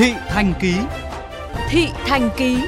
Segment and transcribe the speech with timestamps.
[0.00, 0.74] Thị Thành Ký
[1.68, 2.58] Thị Thành Ký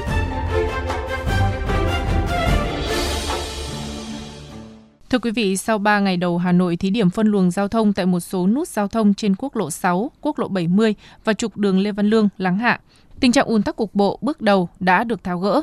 [5.09, 7.93] Thưa quý vị, sau 3 ngày đầu Hà Nội thí điểm phân luồng giao thông
[7.93, 11.57] tại một số nút giao thông trên quốc lộ 6, quốc lộ 70 và trục
[11.57, 12.79] đường Lê Văn Lương, Láng Hạ,
[13.19, 15.61] tình trạng ùn tắc cục bộ bước đầu đã được tháo gỡ.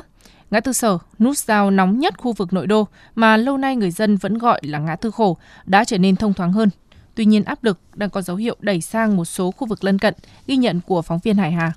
[0.51, 3.91] Ngã tư sở, nút giao nóng nhất khu vực nội đô mà lâu nay người
[3.91, 6.69] dân vẫn gọi là ngã tư khổ, đã trở nên thông thoáng hơn.
[7.15, 9.99] Tuy nhiên áp lực đang có dấu hiệu đẩy sang một số khu vực lân
[9.99, 10.13] cận,
[10.47, 11.73] ghi nhận của phóng viên Hải Hà.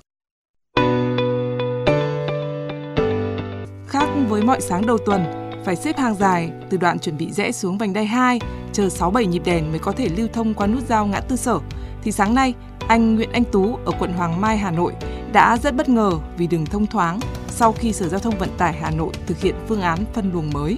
[3.87, 5.23] Khác với mọi sáng đầu tuần,
[5.65, 8.39] phải xếp hàng dài từ đoạn chuẩn bị rẽ xuống vành đai 2,
[8.73, 11.59] chờ 6-7 nhịp đèn mới có thể lưu thông qua nút giao ngã tư sở,
[12.03, 12.53] thì sáng nay,
[12.87, 14.93] anh Nguyễn Anh Tú ở quận Hoàng Mai, Hà Nội
[15.33, 18.73] đã rất bất ngờ vì đường thông thoáng sau khi Sở Giao thông Vận tải
[18.73, 20.77] Hà Nội thực hiện phương án phân luồng mới.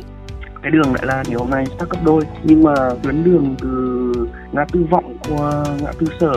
[0.62, 3.97] Cái đường lại là ngày hôm nay tăng cấp đôi, nhưng mà tuyến đường từ
[4.52, 6.34] ngã tư vọng qua ngã tư sở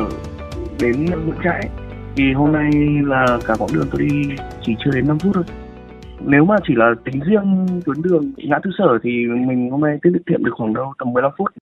[0.80, 1.68] đến Nguyễn Trãi
[2.16, 2.70] thì hôm nay
[3.05, 5.44] là cả quãng đường tôi đi chỉ chưa đến 5 phút thôi
[6.27, 9.10] nếu mà chỉ là tính riêng tuyến đường ngã tư sở thì
[9.48, 11.52] mình hôm nay tiết kiệm được khoảng đâu tầm 15 phút.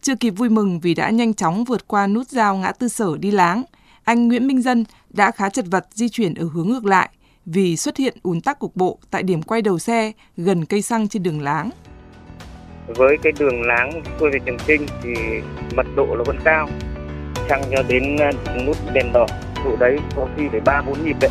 [0.00, 3.16] Chưa kịp vui mừng vì đã nhanh chóng vượt qua nút giao ngã tư sở
[3.20, 3.62] đi láng,
[4.04, 7.08] anh Nguyễn Minh Dân đã khá chật vật di chuyển ở hướng ngược lại
[7.46, 11.08] vì xuất hiện ùn tắc cục bộ tại điểm quay đầu xe gần cây xăng
[11.08, 11.70] trên đường láng.
[12.86, 15.14] Với cái đường láng xuôi về Trường Trinh thì
[15.74, 16.68] mật độ nó vẫn cao,
[17.48, 18.30] chăng cho đến à,
[18.66, 19.26] nút đèn đỏ,
[19.64, 21.30] chỗ đấy có khi phải ba bốn nhịp đấy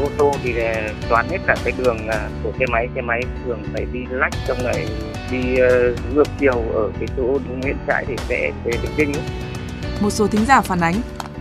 [0.00, 3.20] ô tô thì à, toán hết cả cái đường à, của xe máy xe máy
[3.44, 4.88] thường phải đi lách trong này
[5.32, 9.12] đi uh, ngược chiều ở cái chỗ Nguyễn Trãi để sẽ về Trường Trinh.
[10.00, 10.94] Một số thính giả phản ánh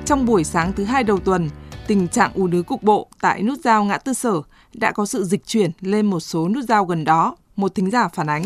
[0.06, 1.50] trong buổi sáng thứ hai đầu tuần,
[1.88, 4.42] tình trạng ùn ứ cục bộ tại nút giao ngã tư sở
[4.74, 7.36] đã có sự dịch chuyển lên một số nút giao gần đó.
[7.56, 8.44] Một thính giả phản ánh.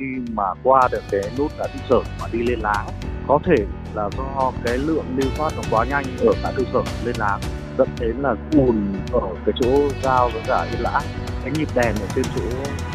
[0.00, 2.86] Khi mà qua được cái nút đã tư sở mà đi lên láng,
[3.28, 3.54] có thể
[3.94, 7.40] là do cái lượng lưu thoát nó quá nhanh ở cả tư sở lên láng
[7.78, 11.02] dẫn đến là ùn ở cái chỗ giao với cả yên lãng
[11.42, 12.42] cái nhịp đèn ở trên chỗ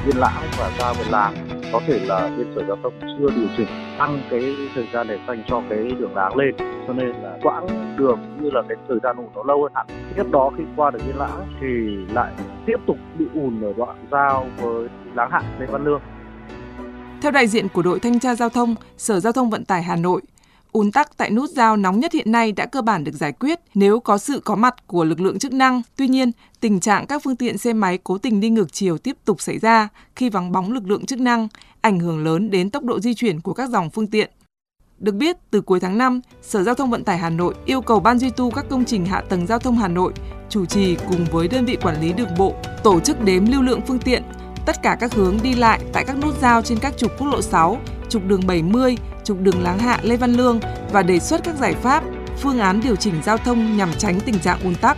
[0.06, 1.34] yên lãng và giao với làng
[1.74, 5.19] có thể là bên sở giao thông chưa điều chỉnh tăng cái thời gian để
[5.28, 6.56] dành cho cái đường láng lên
[6.88, 9.88] cho nên là quãng đường như là cái thời gian ùn nó lâu hơn hẳn.
[10.16, 11.68] Tiếp đó khi qua được yên lãng thì
[12.13, 12.31] lại
[12.66, 16.02] tiếp tục bị ùn ở đoạn giao với láng hạ lê văn lương
[17.22, 19.96] theo đại diện của đội thanh tra giao thông, Sở Giao thông Vận tải Hà
[19.96, 20.22] Nội,
[20.72, 23.59] ùn tắc tại nút giao nóng nhất hiện nay đã cơ bản được giải quyết
[23.74, 25.81] nếu có sự có mặt của lực lượng chức năng.
[25.96, 29.18] Tuy nhiên, tình trạng các phương tiện xe máy cố tình đi ngược chiều tiếp
[29.26, 31.48] tục xảy ra khi vắng bóng lực lượng chức năng,
[31.81, 34.32] ảnh hưởng lớn đến tốc độ di chuyển của các dòng phương tiện.
[35.00, 38.00] Được biết, từ cuối tháng 5, Sở Giao thông Vận tải Hà Nội yêu cầu
[38.00, 40.14] Ban duy tu các công trình hạ tầng giao thông Hà Nội
[40.50, 42.53] chủ trì cùng với đơn vị quản lý đường bộ
[42.84, 44.24] tổ chức đếm lưu lượng phương tiện
[44.66, 47.42] tất cả các hướng đi lại tại các nút giao trên các trục quốc lộ
[47.42, 47.78] 6,
[48.09, 50.59] trục đường 70, trục đường Láng Hạ Lê Văn Lương
[50.92, 52.03] và đề xuất các giải pháp,
[52.40, 54.98] phương án điều chỉnh giao thông nhằm tránh tình trạng ùn tắc.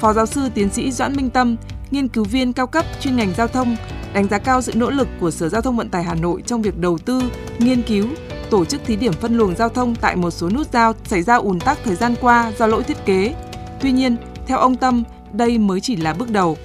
[0.00, 1.56] Phó giáo sư tiến sĩ Doãn Minh Tâm,
[1.90, 3.76] nghiên cứu viên cao cấp chuyên ngành giao thông,
[4.14, 6.62] đánh giá cao sự nỗ lực của Sở Giao thông Vận tải Hà Nội trong
[6.62, 7.22] việc đầu tư,
[7.58, 8.06] nghiên cứu,
[8.50, 11.34] tổ chức thí điểm phân luồng giao thông tại một số nút giao xảy ra
[11.34, 13.34] ùn tắc thời gian qua do lỗi thiết kế.
[13.80, 15.02] Tuy nhiên, theo ông Tâm,
[15.32, 16.56] đây mới chỉ là bước đầu.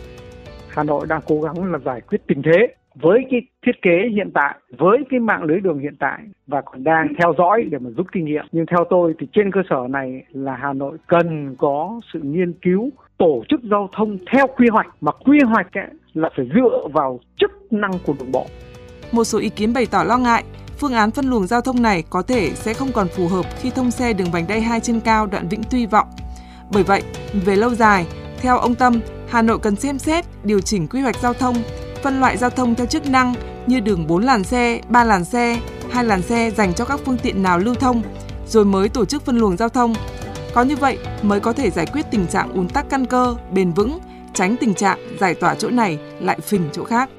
[0.77, 4.31] Hà Nội đang cố gắng là giải quyết tình thế với cái thiết kế hiện
[4.33, 7.89] tại với cái mạng lưới đường hiện tại và còn đang theo dõi để mà
[7.97, 11.55] rút kinh nghiệm nhưng theo tôi thì trên cơ sở này là Hà Nội cần
[11.57, 15.87] có sự nghiên cứu tổ chức giao thông theo quy hoạch mà quy hoạch ấy
[16.13, 18.45] là phải dựa vào chức năng của đường bộ.
[19.11, 20.43] Một số ý kiến bày tỏ lo ngại
[20.79, 23.71] phương án phân luồng giao thông này có thể sẽ không còn phù hợp khi
[23.75, 26.07] thông xe đường vành đai 2 trên cao đoạn Vĩnh Tuy Vọng.
[26.73, 27.01] Bởi vậy,
[27.45, 28.05] về lâu dài,
[28.41, 28.99] theo ông Tâm,
[29.29, 31.55] Hà Nội cần xem xét điều chỉnh quy hoạch giao thông
[32.03, 33.33] phân loại giao thông theo chức năng
[33.67, 35.59] như đường 4 làn xe, 3 làn xe,
[35.91, 38.01] 2 làn xe dành cho các phương tiện nào lưu thông,
[38.47, 39.93] rồi mới tổ chức phân luồng giao thông.
[40.53, 43.71] Có như vậy mới có thể giải quyết tình trạng ùn tắc căn cơ, bền
[43.71, 43.99] vững,
[44.33, 47.09] tránh tình trạng giải tỏa chỗ này lại phình chỗ khác.